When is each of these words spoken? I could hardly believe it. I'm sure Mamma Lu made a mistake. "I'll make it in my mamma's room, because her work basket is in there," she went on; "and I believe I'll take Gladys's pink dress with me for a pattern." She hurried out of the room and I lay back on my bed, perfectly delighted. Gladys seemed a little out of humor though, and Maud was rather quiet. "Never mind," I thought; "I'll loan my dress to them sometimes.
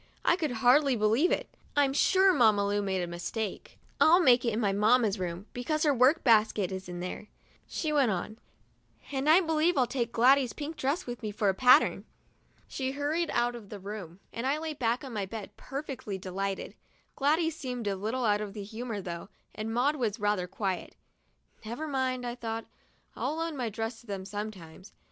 I 0.25 0.35
could 0.35 0.49
hardly 0.65 0.95
believe 0.95 1.31
it. 1.31 1.47
I'm 1.75 1.93
sure 1.93 2.33
Mamma 2.33 2.65
Lu 2.65 2.81
made 2.81 3.03
a 3.03 3.07
mistake. 3.07 3.77
"I'll 3.99 4.19
make 4.19 4.43
it 4.43 4.51
in 4.51 4.59
my 4.59 4.71
mamma's 4.73 5.19
room, 5.19 5.45
because 5.53 5.83
her 5.83 5.93
work 5.93 6.23
basket 6.23 6.71
is 6.71 6.89
in 6.89 7.01
there," 7.01 7.27
she 7.67 7.93
went 7.93 8.09
on; 8.09 8.39
"and 9.11 9.29
I 9.29 9.41
believe 9.41 9.77
I'll 9.77 9.85
take 9.85 10.11
Gladys's 10.11 10.53
pink 10.53 10.75
dress 10.75 11.05
with 11.05 11.21
me 11.21 11.29
for 11.29 11.49
a 11.49 11.53
pattern." 11.53 12.05
She 12.67 12.93
hurried 12.93 13.29
out 13.29 13.53
of 13.53 13.69
the 13.69 13.77
room 13.79 14.19
and 14.33 14.47
I 14.47 14.57
lay 14.57 14.73
back 14.73 15.03
on 15.03 15.13
my 15.13 15.27
bed, 15.27 15.55
perfectly 15.55 16.17
delighted. 16.17 16.73
Gladys 17.15 17.55
seemed 17.55 17.85
a 17.85 17.95
little 17.95 18.25
out 18.25 18.41
of 18.41 18.55
humor 18.55 19.01
though, 19.01 19.29
and 19.53 19.71
Maud 19.71 19.97
was 19.97 20.19
rather 20.19 20.47
quiet. 20.47 20.95
"Never 21.63 21.85
mind," 21.87 22.25
I 22.25 22.33
thought; 22.33 22.65
"I'll 23.15 23.35
loan 23.35 23.55
my 23.55 23.69
dress 23.69 24.01
to 24.01 24.07
them 24.07 24.25
sometimes. 24.25 24.93